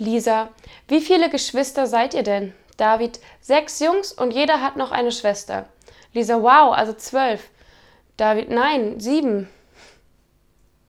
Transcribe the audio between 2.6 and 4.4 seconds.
David, sechs Jungs und